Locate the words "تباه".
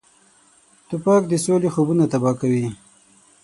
2.11-2.35